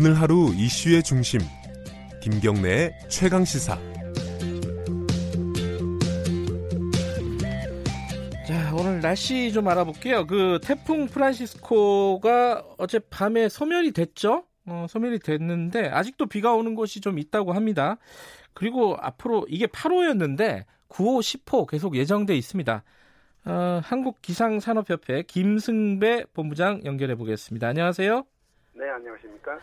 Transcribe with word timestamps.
오늘 0.00 0.14
하루 0.14 0.54
이슈의 0.54 1.02
중심 1.02 1.40
김경래의 2.22 2.96
최강 3.08 3.44
시사. 3.44 3.76
자 8.46 8.74
오늘 8.76 9.00
날씨 9.00 9.50
좀 9.50 9.66
알아볼게요. 9.66 10.28
그 10.28 10.60
태풍 10.62 11.08
프란시스코가 11.08 12.62
어제 12.78 13.00
밤에 13.00 13.48
소멸이 13.48 13.90
됐죠. 13.90 14.44
어, 14.66 14.86
소멸이 14.88 15.18
됐는데 15.18 15.88
아직도 15.88 16.26
비가 16.26 16.54
오는 16.54 16.76
곳이 16.76 17.00
좀 17.00 17.18
있다고 17.18 17.52
합니다. 17.52 17.96
그리고 18.54 18.96
앞으로 19.00 19.46
이게 19.48 19.66
8호였는데 19.66 20.62
9호, 20.90 21.18
10호 21.18 21.66
계속 21.66 21.96
예정돼 21.96 22.36
있습니다. 22.36 22.84
어, 23.46 23.80
한국기상산업협회 23.82 25.24
김승배 25.24 26.26
본부장 26.34 26.82
연결해 26.84 27.16
보겠습니다. 27.16 27.66
안녕하세요. 27.66 28.24
네, 28.78 28.88
안녕하십니까? 28.90 29.58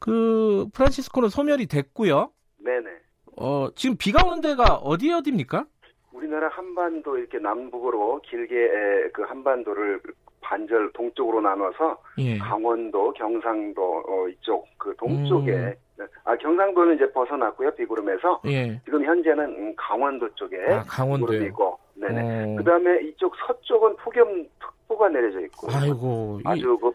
그 0.00 0.66
프란시스코는 0.74 1.28
소멸이 1.28 1.66
됐고요. 1.66 2.30
네 2.58 2.80
네. 2.80 2.90
어, 3.36 3.68
지금 3.76 3.96
비가 3.96 4.26
오는 4.26 4.40
데가 4.40 4.74
어디 4.76 5.12
어디입니까? 5.12 5.66
우리나라 6.12 6.48
한반도 6.48 7.16
이렇게 7.16 7.38
남북으로 7.38 8.20
길게 8.22 8.54
에, 8.56 9.10
그 9.12 9.22
한반도를 9.22 10.00
반절 10.40 10.92
동쪽으로 10.92 11.40
나눠서 11.40 12.02
예. 12.18 12.38
강원도, 12.38 13.12
경상도 13.12 13.82
어, 14.08 14.28
이쪽 14.28 14.66
그 14.76 14.94
동쪽에 14.98 15.52
음. 15.52 16.06
아 16.24 16.34
경상도는 16.36 16.96
이제 16.96 17.12
벗어났고요 17.12 17.70
비구름에서 17.74 18.40
예. 18.46 18.80
지금 18.84 19.04
현재는 19.04 19.44
음, 19.44 19.74
강원도 19.76 20.28
쪽에 20.34 20.56
아. 20.70 20.82
비구름이고 20.82 21.78
네네. 21.94 22.54
어. 22.54 22.56
그다음에 22.56 23.02
이쪽 23.04 23.32
서쪽은 23.46 23.96
폭염 23.96 24.44
특보가 24.58 25.08
내려져 25.10 25.40
있고 25.40 25.68
아이고. 25.70 26.40
이- 26.40 26.42
아주 26.46 26.76
그 26.78 26.90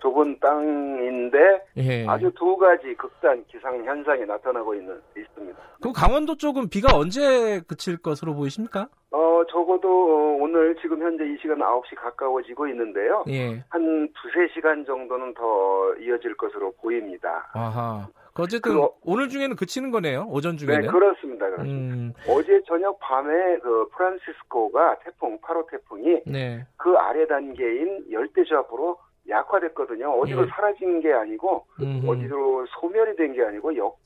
좁은 0.00 0.38
땅인데 0.40 1.38
예. 1.78 2.06
아주 2.06 2.30
두 2.36 2.56
가지 2.56 2.94
극단 2.94 3.44
기상 3.48 3.84
현상이 3.84 4.24
나타나고 4.24 4.74
있는 4.74 5.00
있습니다. 5.16 5.58
그럼 5.80 5.92
강원도 5.94 6.36
쪽은 6.36 6.68
비가 6.68 6.96
언제 6.96 7.60
그칠 7.66 7.96
것으로 7.98 8.34
보이십니까? 8.34 8.88
어, 9.10 9.42
적어도 9.50 9.88
어, 9.88 10.36
오늘 10.42 10.76
지금 10.80 11.02
현재 11.02 11.24
이 11.24 11.36
시간 11.40 11.58
9시 11.58 11.94
가까워지고 11.96 12.68
있는데요. 12.68 13.24
예. 13.28 13.64
한 13.68 14.08
두세 14.14 14.48
시간 14.54 14.84
정도는 14.84 15.34
더 15.34 15.94
이어질 16.00 16.36
것으로 16.36 16.72
보입니다. 16.80 17.48
아하. 17.54 18.06
그 18.34 18.42
어쨌든 18.42 18.72
그거- 18.72 18.92
오늘 19.02 19.30
중에는 19.30 19.56
그치는 19.56 19.90
거네요. 19.90 20.26
오전 20.28 20.52
네, 20.52 20.66
중에는. 20.66 20.88
그렇습니다. 20.88 21.48
그렇습니다. 21.48 21.94
음. 21.96 22.12
어제 22.28 22.60
저녁 22.66 22.98
밤에 23.00 23.32
그 23.62 23.88
프란시스코가 23.96 24.98
태풍, 24.98 25.38
8호 25.40 25.70
태풍이 25.70 26.20
네. 26.26 26.66
그 26.76 26.94
아래 26.98 27.26
단계인 27.26 28.04
열대저압으로 28.10 28.98
약화됐거든요. 29.28 30.10
어디로 30.20 30.44
예. 30.44 30.48
사라진 30.48 31.00
게 31.00 31.12
아니고 31.12 31.66
음흠. 31.80 32.08
어디로 32.08 32.66
소멸이 32.66 33.16
된 33.16 33.32
게 33.32 33.42
아니고 33.42 33.76
역, 33.76 33.98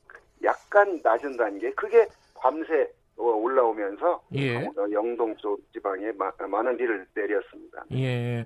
약간 0.43 0.99
낮은 1.03 1.37
단계. 1.37 1.71
그게 1.71 2.07
밤새 2.35 2.91
어, 3.17 3.23
올라오면서 3.23 4.21
예. 4.35 4.65
어, 4.65 4.73
영동 4.91 5.35
쪽 5.37 5.59
지방에 5.73 6.11
마- 6.13 6.31
많은 6.47 6.75
비를 6.77 7.05
내렸습니다. 7.13 7.83
예. 7.93 8.45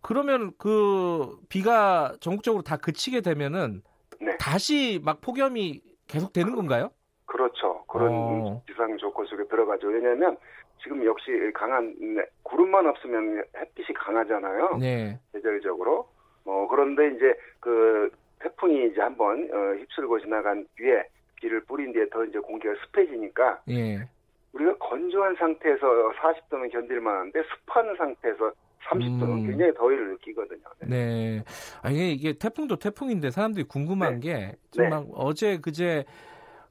그러면 0.00 0.52
그 0.58 1.36
비가 1.48 2.14
전국적으로 2.20 2.62
다 2.62 2.76
그치게 2.76 3.20
되면은 3.20 3.82
네. 4.20 4.36
다시 4.38 5.00
막 5.04 5.20
폭염이 5.20 5.80
계속 6.06 6.32
되는 6.32 6.54
건가요? 6.54 6.90
그렇죠. 7.26 7.84
그런 7.86 8.12
어. 8.12 8.62
기상 8.66 8.96
조건 8.98 9.26
속에 9.26 9.44
들어가죠. 9.48 9.88
왜냐하면 9.88 10.36
지금 10.82 11.04
역시 11.04 11.30
강한 11.54 11.94
네, 11.98 12.22
구름만 12.42 12.86
없으면 12.86 13.42
햇빛이 13.56 13.88
강하잖아요. 13.94 14.76
네. 14.78 15.18
계절적으로. 15.32 16.08
어 16.44 16.66
그런데 16.68 17.08
이제 17.14 17.34
그 17.60 18.10
태풍이 18.40 18.86
이제 18.86 19.00
한번 19.00 19.48
어, 19.52 19.74
휩쓸고 19.78 20.20
지나간 20.20 20.66
뒤에 20.76 21.04
비를 21.36 21.60
뿌린 21.64 21.92
뒤에 21.92 22.08
더 22.10 22.24
이제 22.24 22.38
공기가 22.38 22.74
습해지니까 22.86 23.62
예. 23.70 24.08
우리가 24.52 24.76
건조한 24.78 25.34
상태에서 25.36 25.86
40도는 26.12 26.70
견딜 26.70 27.00
만한데 27.00 27.42
습한 27.42 27.96
상태에서 27.96 28.52
30도는 28.88 29.22
음. 29.22 29.46
굉장히 29.46 29.72
더위를 29.74 30.10
느끼거든요. 30.12 30.60
네. 30.80 30.88
네. 30.88 31.44
아 31.82 31.90
이게, 31.90 32.10
이게 32.10 32.32
태풍도 32.34 32.76
태풍인데 32.76 33.30
사람들이 33.30 33.64
궁금한 33.64 34.20
게 34.20 34.34
네. 34.34 34.56
좀막 34.70 35.08
어제 35.14 35.58
그제 35.58 36.04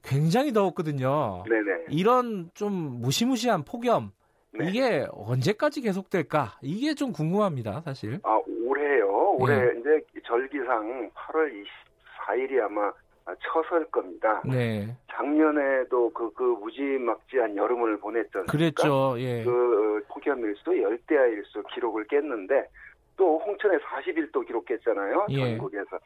굉장히 0.03 0.53
더웠거든요. 0.53 1.43
네네. 1.49 1.85
이런 1.89 2.49
좀 2.53 2.73
무시무시한 3.01 3.63
폭염 3.63 4.11
네. 4.53 4.69
이게 4.69 5.07
언제까지 5.11 5.81
계속될까? 5.81 6.59
이게 6.61 6.93
좀 6.93 7.11
궁금합니다, 7.11 7.81
사실. 7.81 8.19
아, 8.23 8.39
올해 9.33 9.73
네. 9.73 9.79
이제 9.79 10.01
절기상 10.25 11.09
8월 11.13 11.65
24일이 12.27 12.61
아마 12.61 12.91
처서일 13.39 13.85
겁니다. 13.85 14.41
네. 14.45 14.87
작년에도 15.11 16.11
그, 16.11 16.31
그 16.33 16.43
무지막지한 16.43 17.55
여름을 17.55 17.97
않습니까? 18.39 18.51
그랬죠. 18.51 19.15
예. 19.17 19.43
그 19.43 19.49
어, 19.49 20.13
폭염일수, 20.13 20.81
열대야일수 20.81 21.63
기록을 21.73 22.05
깼는데 22.07 22.67
또 23.15 23.39
홍천에 23.39 23.77
41도 23.77 24.45
기록했잖아요. 24.45 25.27
예. 25.29 25.39
전국에서. 25.57 25.99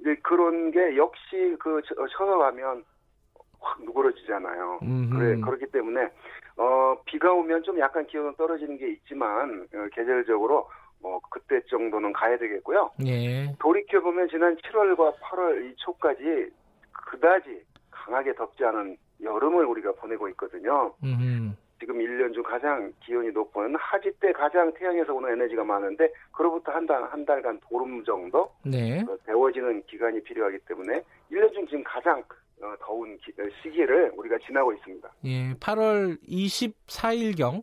이제 0.00 0.14
그런 0.22 0.70
게 0.70 0.96
역시 0.96 1.56
그 1.58 1.80
쳐- 1.86 1.94
쳐서가면 2.06 2.84
확 3.60 3.82
누그러지잖아요. 3.82 4.78
음흠. 4.82 5.18
그래, 5.18 5.40
그렇기 5.40 5.66
때문에, 5.72 6.08
어, 6.56 6.96
비가 7.06 7.32
오면 7.32 7.64
좀 7.64 7.78
약간 7.80 8.06
기온은 8.06 8.32
떨어지는 8.36 8.76
게 8.78 8.88
있지만, 8.90 9.66
어, 9.74 9.86
계절적으로, 9.92 10.68
뭐, 11.00 11.20
그때 11.30 11.60
정도는 11.68 12.12
가야 12.12 12.36
되겠고요. 12.38 12.90
예. 13.06 13.54
돌이켜 13.58 14.00
보면 14.00 14.28
지난 14.28 14.56
7월과 14.56 15.18
8월 15.18 15.70
이 15.70 15.74
초까지 15.76 16.50
그다지 16.92 17.62
강하게 17.90 18.34
덥지 18.34 18.64
않은 18.64 18.96
여름을 19.22 19.64
우리가 19.64 19.92
보내고 19.92 20.28
있거든요. 20.30 20.94
음. 21.02 21.56
지금 21.80 21.98
1년 21.98 22.34
중 22.34 22.42
가장 22.42 22.92
기온이 23.04 23.30
높은 23.30 23.74
하지 23.76 24.10
때 24.20 24.32
가장 24.32 24.72
태양에서 24.74 25.14
오는 25.14 25.30
에너지가 25.32 25.62
많은데, 25.64 26.10
그로부터 26.32 26.72
한 26.72 26.86
달, 26.86 27.04
한 27.04 27.24
달간 27.24 27.58
보름 27.60 28.02
정도 28.04 28.50
네. 28.64 29.00
어, 29.08 29.16
데워지는 29.24 29.84
기간이 29.86 30.22
필요하기 30.22 30.58
때문에 30.66 31.02
1년 31.30 31.52
중 31.54 31.66
지금 31.66 31.84
가장 31.84 32.18
어, 32.18 32.24
더운 32.84 33.16
기- 33.18 33.32
어, 33.40 33.44
시기를 33.62 34.12
우리가 34.16 34.36
지나고 34.46 34.72
있습니다. 34.74 35.08
예. 35.24 35.54
8월 35.54 36.18
24일경 36.28 37.62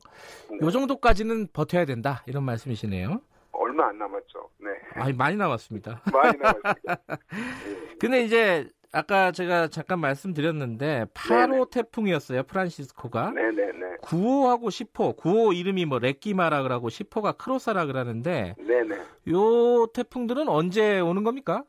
네. 0.52 0.58
요 0.62 0.72
정도까지는 0.72 1.48
버텨야 1.54 1.86
된다. 1.86 2.24
이런 2.28 2.44
말씀이시네요. 2.44 3.20
얼마 3.52 3.88
안 3.88 3.98
남았죠. 3.98 4.50
네. 4.60 4.70
아, 4.96 5.10
많이 5.18 5.36
남았습니다. 5.38 6.02
많이 6.14 6.38
남았습니다. 6.38 6.98
네. 7.24 7.96
근데 8.00 8.24
이제 8.24 8.68
아까 8.92 9.32
제가 9.32 9.68
잠깐 9.68 10.00
말씀드렸는데 10.00 11.06
8호 11.14 11.50
네네. 11.52 11.66
태풍이었어요. 11.72 12.44
프란시스코가. 12.44 13.32
네네네. 13.32 13.98
9호하고 14.04 14.66
10호. 14.68 15.18
9호 15.18 15.56
이름이 15.56 15.86
뭐 15.86 16.00
레끼마라 16.00 16.62
그러고 16.64 16.88
10호가 16.90 17.38
크로사라 17.38 17.86
그러는데 17.88 18.56
네네. 18.58 18.96
요 19.32 19.88
태풍들은 19.94 20.48
언제 20.48 21.00
오는 21.00 21.24
겁니까? 21.24 21.64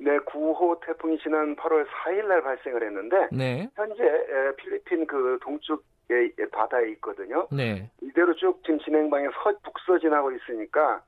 네, 0.00 0.18
9호 0.20 0.80
태풍이 0.84 1.18
지난 1.18 1.54
8월 1.56 1.86
4일 1.86 2.26
날 2.26 2.42
발생을 2.42 2.82
했는데, 2.82 3.28
네. 3.30 3.68
현재 3.76 4.02
에, 4.02 4.56
필리핀 4.56 5.06
그 5.06 5.38
동쪽 5.42 5.84
의 6.10 6.32
바다에 6.50 6.90
있거든요. 6.92 7.46
네. 7.52 7.88
이대로 8.02 8.34
쭉 8.34 8.60
지금 8.64 8.80
진행 8.80 9.08
방향 9.10 9.30
서, 9.30 9.52
북서진하고 9.62 10.32
있으니까 10.32 11.00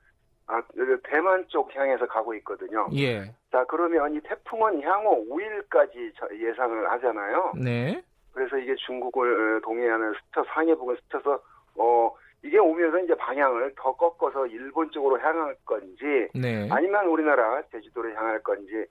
아, 0.46 0.62
그 0.72 1.00
대만 1.02 1.44
쪽 1.48 1.74
향해서 1.74 2.06
가고 2.06 2.34
있거든요. 2.36 2.88
예. 2.94 3.24
자, 3.50 3.64
그러면 3.68 4.14
이 4.14 4.20
태풍은 4.20 4.80
향후 4.82 5.26
5일까지 5.28 6.12
예상을 6.40 6.90
하잖아요. 6.92 7.52
네. 7.60 8.00
그래서 8.32 8.56
이게 8.58 8.76
중국을 8.76 9.56
어, 9.56 9.60
동해안을 9.60 10.14
스쳐 10.14 10.44
상해 10.54 10.72
부근 10.74 10.96
스쳐서 11.02 11.42
어 11.76 12.14
이게 12.44 12.58
오면서 12.58 12.98
이제 13.00 13.14
방향을 13.14 13.72
더 13.76 13.94
꺾어서 13.94 14.46
일본 14.46 14.90
쪽으로 14.90 15.18
향할 15.20 15.54
건지 15.64 16.28
네. 16.34 16.68
아니면 16.70 17.06
우리나라 17.06 17.62
제주도를 17.70 18.16
향할 18.16 18.42
건지 18.42 18.84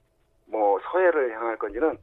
뭐 0.47 0.79
서해를 0.91 1.33
향할 1.35 1.57
건지는 1.57 1.97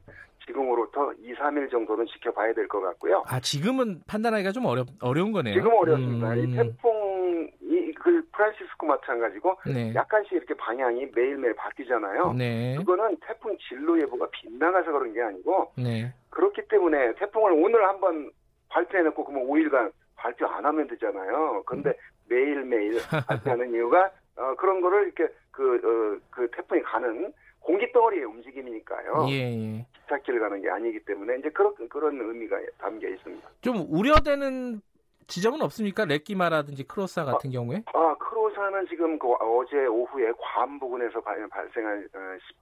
지금으로부터 0.45 1.11
2, 1.19 1.33
3일 1.35 1.69
정도는 1.69 2.05
지켜봐야 2.07 2.53
될 2.53 2.67
것 2.67 2.81
같고요. 2.81 3.23
아, 3.27 3.39
지금은 3.39 4.01
판단하기가 4.07 4.51
좀 4.51 4.65
어렵 4.65 4.87
어려운 5.01 5.31
거네요. 5.31 5.53
지금 5.55 5.71
어렵습니다. 5.73 6.33
음, 6.33 6.37
이 6.39 6.55
태풍이 6.55 7.93
그 7.93 8.23
프란시스코 8.31 8.87
마찬가지고 8.87 9.57
네. 9.67 9.93
약간씩 9.93 10.31
이렇게 10.33 10.53
방향이 10.55 11.07
매일매일 11.15 11.53
바뀌잖아요. 11.55 12.33
네. 12.33 12.75
그거는 12.77 13.17
태풍 13.25 13.55
진로 13.67 13.99
예보가 13.99 14.27
빗나가서 14.31 14.91
그런 14.91 15.13
게 15.13 15.21
아니고 15.21 15.71
네. 15.77 16.13
그렇기 16.29 16.61
때문에 16.67 17.13
태풍을 17.15 17.51
오늘 17.53 17.87
한번 17.87 18.31
발표해놓고 18.69 19.25
그러면 19.25 19.47
5일간 19.47 19.91
발표 20.19 20.45
안 20.47 20.65
하면 20.65 20.87
되잖아요. 20.87 21.63
그런데 21.65 21.93
매일매일 22.27 22.99
발표하는 23.27 23.71
이유가 23.73 24.11
어, 24.35 24.53
그런 24.55 24.81
거를 24.81 25.05
이렇게 25.05 25.33
그, 25.51 25.75
어, 25.75 26.19
그 26.29 26.49
태풍이 26.51 26.81
가는 26.83 27.33
공기덩어리의 27.61 28.23
움직임이니까요. 28.25 29.25
예, 29.29 29.33
예. 29.77 29.85
기찻길을 30.03 30.39
가는 30.39 30.61
게 30.61 30.69
아니기 30.69 30.99
때문에 31.05 31.37
이제 31.37 31.49
그런 31.49 31.73
그런 31.89 32.19
의미가 32.19 32.57
담겨 32.77 33.07
있습니다. 33.09 33.47
좀 33.61 33.85
우려되는 33.89 34.81
지점은 35.27 35.61
없습니까? 35.61 36.05
레끼마라든지 36.05 36.83
크로사 36.87 37.23
같은 37.25 37.51
경우에? 37.51 37.83
아 37.93 38.15
크로사 38.17 38.49
우선은 38.61 38.87
지금 38.87 39.19
그 39.19 39.31
어제 39.33 39.85
오후에 39.85 40.31
괌 40.37 40.79
부근에서 40.79 41.21
발- 41.21 41.47
발생한 41.49 42.07
어, 42.15 42.17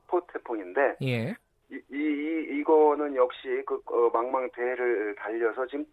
10호 0.10 0.34
태풍인데 0.34 0.98
예. 1.04 1.36
이, 1.72 1.76
이, 1.92 1.96
이- 1.96 2.60
이거는 2.60 3.16
역시 3.16 3.64
그 3.66 3.82
어, 3.86 4.10
망망대해를 4.12 5.16
달려서 5.16 5.66
지금 5.68 5.86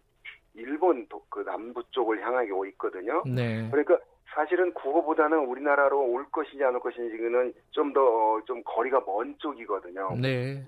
일본 0.55 1.05
도- 1.07 1.23
그 1.29 1.39
남부 1.45 1.83
쪽을 1.91 2.21
향하게 2.25 2.51
오고 2.51 2.65
있거든요. 2.67 3.23
네. 3.25 3.67
그러니까 3.69 3.97
사실은 4.33 4.73
국어보다는 4.73 5.37
우리나라로 5.45 6.01
올 6.01 6.25
것인지 6.31 6.63
안 6.63 6.73
올 6.75 6.79
것인지는 6.81 7.53
좀 7.71 7.93
더좀 7.93 8.63
거리가 8.63 9.01
먼 9.05 9.35
쪽이거든요. 9.37 10.15
네. 10.21 10.63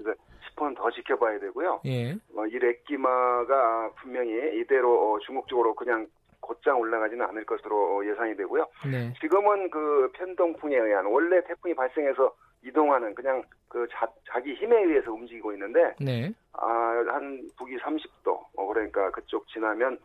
10호는 0.56 0.75
더 0.75 0.89
지켜봐야 0.92 1.39
되고요. 1.39 1.81
예. 1.86 2.13
어, 2.36 2.45
이 2.48 2.57
렉기마가 2.57 3.92
분명히 4.01 4.60
이대로 4.60 5.13
어, 5.13 5.19
중국 5.19 5.48
쪽으로 5.48 5.74
그냥 5.75 6.07
곧장 6.40 6.80
올라가지는 6.80 7.25
않을 7.25 7.45
것으로 7.45 7.98
어, 7.98 8.06
예상이 8.06 8.36
되고요. 8.36 8.66
네. 8.90 9.13
지금은 9.19 9.69
그 9.69 10.10
편동풍에 10.13 10.78
의한 10.78 11.06
원래 11.06 11.44
태풍이 11.44 11.74
발생해서 11.74 12.33
이동하는 12.63 13.13
그냥 13.16 13.44
그 13.68 13.86
자, 13.92 14.07
자기 14.31 14.54
힘에 14.56 14.75
의해서 14.83 15.12
움직이고 15.12 15.51
있는데 15.54 15.94
네. 16.00 16.31
아, 16.54 16.68
한 17.07 17.48
북위 17.57 17.78
30도 17.78 18.30
어, 18.30 18.46
그러니까 18.77 19.12
그쪽 19.12 19.47
지나면 19.47 20.00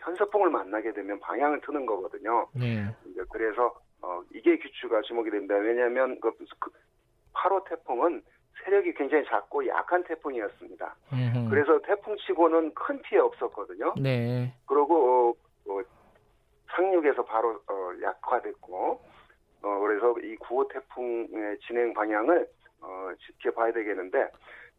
편서풍을 0.00 0.50
만나게 0.50 0.92
되면 0.92 1.18
방향을 1.20 1.60
트는 1.60 1.86
거거든요. 1.86 2.46
네. 2.54 2.84
이제 3.06 3.22
그래서 3.30 3.74
어, 4.02 4.22
이게 4.32 4.58
규추가 4.58 5.02
주목이 5.02 5.30
됩니다. 5.30 5.54
왜냐하면 5.56 6.18
그, 6.20 6.32
그 6.58 6.70
8호 7.34 7.64
태풍은 7.68 8.22
세력이 8.64 8.94
굉장히 8.94 9.24
작고 9.26 9.66
약한 9.66 10.02
태풍이었습니다. 10.04 10.94
음흠. 11.12 11.50
그래서 11.50 11.80
태풍치고는 11.80 12.74
큰 12.74 13.00
피해 13.02 13.20
없었거든요. 13.20 13.94
네. 14.00 14.52
그리고 14.66 15.36
어, 15.66 15.72
어, 15.72 15.82
상륙에서 16.70 17.24
바로 17.24 17.60
어, 17.68 17.90
약화됐고 18.02 19.00
어, 19.62 19.78
그래서 19.80 20.14
이 20.20 20.36
9호 20.36 20.72
태풍의 20.72 21.58
진행 21.66 21.92
방향을 21.94 22.46
어, 22.80 23.10
지켜봐야 23.26 23.72
되겠는데 23.72 24.30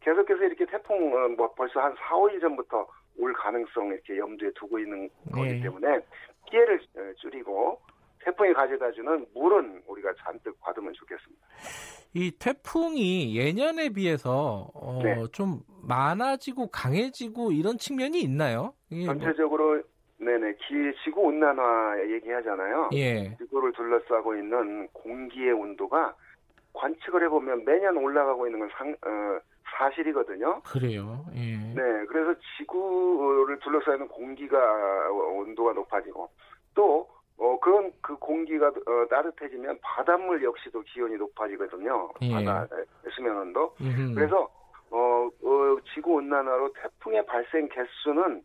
계속해서 0.01 0.43
이렇게 0.43 0.65
태풍 0.65 1.13
어, 1.13 1.27
뭐 1.29 1.53
벌써 1.53 1.81
한 1.81 1.95
4, 1.95 2.15
5일 2.15 2.41
전부터 2.41 2.87
올 3.19 3.33
가능성 3.33 3.87
이렇게 3.87 4.17
염두에 4.17 4.51
두고 4.55 4.79
있는 4.79 5.09
거기 5.31 5.49
네. 5.53 5.61
때문에 5.61 5.99
피해를 6.49 6.79
어, 6.95 7.13
줄이고 7.17 7.79
태풍이 8.23 8.53
가져다주는 8.53 9.25
물은 9.33 9.83
우리가 9.87 10.13
잔뜩 10.23 10.59
받으면 10.61 10.93
좋겠습니다. 10.93 11.41
이 12.13 12.31
태풍이 12.39 13.35
예년에 13.37 13.89
비해서 13.89 14.69
어, 14.73 14.99
네. 15.03 15.15
좀 15.31 15.61
많아지고 15.83 16.67
강해지고 16.67 17.51
이런 17.51 17.77
측면이 17.77 18.19
있나요? 18.21 18.73
뭐- 18.89 19.05
전체적으로 19.05 19.81
네네 20.17 20.53
기 20.55 20.73
지구 21.03 21.21
온난화 21.21 21.95
얘기하잖아요. 22.11 22.89
예. 22.93 23.35
지구를 23.37 23.71
둘러싸고 23.73 24.35
있는 24.35 24.87
공기의 24.91 25.53
온도가 25.53 26.13
관측을 26.73 27.23
해보면 27.25 27.63
매년 27.63 27.95
올라가고 27.97 28.45
있는 28.47 28.59
건 28.59 28.69
상, 28.77 28.89
어, 28.91 29.39
사실이거든요. 29.79 30.61
그래요. 30.63 31.25
예. 31.35 31.55
네, 31.55 32.05
그래서 32.07 32.37
지구를 32.57 33.57
둘러싸이는 33.59 34.09
공기가 34.09 34.57
온도가 35.09 35.73
높아지고 35.73 36.29
또 36.75 37.07
어, 37.37 37.57
그런 37.61 37.91
그 38.01 38.17
공기가 38.17 38.67
어, 38.67 39.07
따뜻해지면 39.09 39.79
바닷물 39.81 40.43
역시도 40.43 40.81
기온이 40.81 41.15
높아지거든요. 41.15 42.11
예. 42.21 42.33
바다 42.33 42.67
수면 43.15 43.37
온도. 43.37 43.73
음흠. 43.79 44.13
그래서 44.13 44.49
어, 44.91 45.29
어, 45.43 45.77
지구 45.93 46.15
온난화로 46.15 46.73
태풍의 46.73 47.25
발생 47.25 47.69
개수는 47.69 48.43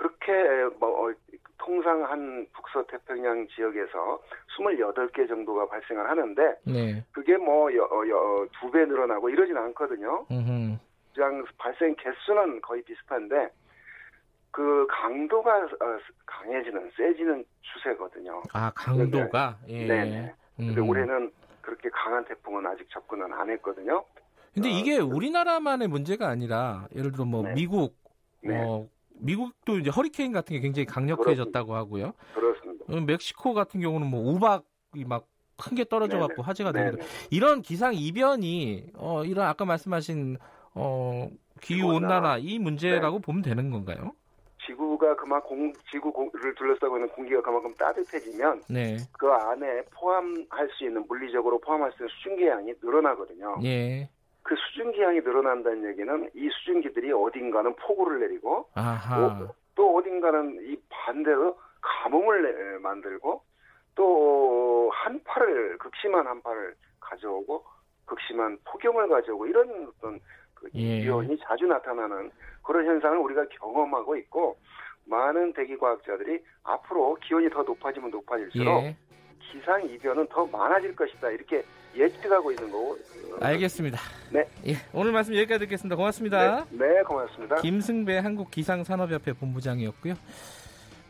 그렇게 0.00 0.32
뭐 0.78 1.10
어, 1.10 1.14
통상 1.58 2.02
한 2.04 2.46
북서 2.54 2.86
태평양 2.86 3.46
지역에서 3.48 4.18
28개 4.56 5.28
정도가 5.28 5.66
발생을 5.66 6.08
하는데 6.08 6.42
네. 6.64 7.04
그게 7.12 7.36
뭐두 7.36 8.70
배 8.72 8.86
늘어나고 8.86 9.28
이러진 9.28 9.58
않거든요. 9.58 10.24
음흠. 10.30 10.78
그냥 11.14 11.44
발생 11.58 11.94
개수는 11.96 12.62
거의 12.62 12.82
비슷한데 12.82 13.50
그 14.50 14.86
강도가 14.88 15.64
어, 15.64 15.98
강해지는 16.24 16.90
세지는 16.96 17.44
추세거든요. 17.60 18.42
아 18.54 18.72
강도가 18.74 19.58
예. 19.68 19.86
네네. 19.86 20.34
근데 20.56 20.80
음. 20.80 20.88
올해는 20.88 21.30
그렇게 21.60 21.90
강한 21.90 22.24
태풍은 22.24 22.66
아직 22.66 22.88
접근은 22.88 23.34
안 23.34 23.50
했거든요. 23.50 24.02
근데 24.54 24.70
어, 24.70 24.72
이게 24.72 24.96
우리나라만의 24.98 25.88
문제가 25.88 26.28
아니라 26.28 26.88
예를 26.96 27.12
들어 27.12 27.26
뭐 27.26 27.42
네. 27.42 27.52
미국 27.52 27.98
네. 28.40 28.56
어 28.56 28.88
미국도 29.20 29.78
이제 29.78 29.90
허리케인 29.90 30.32
같은 30.32 30.54
게 30.56 30.60
굉장히 30.60 30.86
강력해졌다고 30.86 31.74
하고요. 31.74 32.12
그렇습니다. 32.34 32.84
어, 32.88 33.00
멕시코 33.00 33.54
같은 33.54 33.80
경우는 33.80 34.06
뭐 34.06 34.32
우박이 34.32 35.04
막 35.06 35.26
큰 35.60 35.74
게 35.76 35.84
떨어져 35.84 36.18
갖고. 36.18 36.42
화재가. 36.42 36.72
되고 36.72 36.96
이런 37.30 37.60
기상 37.60 37.92
이변이 37.94 38.86
어 38.94 39.24
이런 39.24 39.46
아까 39.46 39.64
말씀하신 39.66 40.38
어 40.74 41.28
기후. 41.60 41.94
온난화 41.94 42.38
이 42.38 42.58
문제라고 42.58 43.18
네. 43.18 43.22
보면 43.22 43.42
되는 43.42 43.70
건가요? 43.70 44.12
지구가 44.66 45.16
그만 45.16 45.40
공 45.42 45.72
지구를 45.90 46.54
둘러싸고 46.56 46.96
있는 46.96 47.08
공기가 47.10 47.42
그만큼 47.42 47.74
따뜻해지면 47.74 48.62
네. 48.70 48.96
그 49.18 49.28
안에 49.30 49.82
포함할 49.94 50.68
수 50.78 50.84
있는 50.84 51.04
물리적으로 51.06 51.58
포함할 51.60 51.92
수 51.92 52.04
있는 52.04 52.08
수증기량이 52.16 52.72
늘어나거든요. 52.82 53.58
예. 53.64 54.08
그 54.42 54.54
수증기량이 54.56 55.20
늘어난다는 55.20 55.88
얘기는 55.90 56.30
이 56.34 56.48
수증기들이 56.50 57.12
어딘가는 57.12 57.74
폭우를 57.76 58.20
내리고. 58.20 58.68
어, 59.44 59.54
또 59.74 59.96
어딘가는 59.96 60.58
이 60.62 60.76
반대로 60.88 61.58
가뭄을 61.80 62.42
내- 62.42 62.78
만들고 62.78 63.42
또 63.94 64.90
한파를 64.94 65.78
극심한 65.78 66.26
한파를 66.26 66.74
가져오고 67.00 67.64
극심한 68.06 68.58
폭염을 68.64 69.08
가져오고 69.08 69.46
이런 69.46 69.88
어떤 69.88 70.20
그 70.54 70.68
예. 70.74 70.98
이변이 70.98 71.38
자주 71.44 71.66
나타나는 71.66 72.30
그런 72.62 72.84
현상을 72.86 73.18
우리가 73.18 73.46
경험하고 73.48 74.16
있고 74.16 74.58
많은 75.06 75.52
대기 75.54 75.76
과학자들이 75.78 76.42
앞으로 76.64 77.14
기온이 77.22 77.48
더 77.50 77.62
높아지면 77.62 78.10
높아질수록 78.10 78.84
예. 78.84 78.96
기상 79.40 79.82
이변은 79.84 80.26
더 80.28 80.46
많아질 80.46 80.94
것이다 80.94 81.30
이렇게 81.30 81.64
예측 81.96 82.30
하고 82.30 82.50
있는 82.50 82.70
거고. 82.70 82.98
어, 83.32 83.36
알겠습니다. 83.40 83.98
네. 84.30 84.46
예. 84.66 84.76
오늘 84.92 85.12
말씀 85.12 85.34
여기까지 85.34 85.60
듣겠습니다. 85.60 85.96
고맙습니다. 85.96 86.66
네, 86.70 86.86
네, 86.86 87.02
고맙습니다. 87.02 87.56
김승배 87.60 88.18
한국기상산업협회 88.18 89.32
본부장이었고요. 89.34 90.14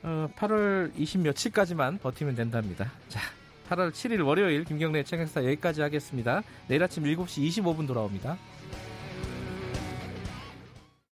어, 0.03 0.29
8월 0.37 0.91
20 0.97 1.21
며칠까지만 1.21 1.99
버티면 1.99 2.35
된답니다. 2.35 2.91
자, 3.09 3.20
8월 3.69 3.91
7일 3.91 4.27
월요일 4.27 4.65
김경래 4.65 5.03
최강사 5.05 5.44
여기까지 5.44 5.82
하겠습니다. 5.82 6.43
내일 6.69 6.82
아침 6.82 7.05
7시 7.05 7.46
25분 7.49 7.87
돌아옵니다. 7.87 8.37